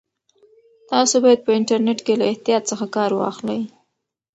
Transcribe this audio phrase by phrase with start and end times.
[0.91, 3.61] تاسو باید په انټرنیټ کې له احتیاط څخه کار واخلئ.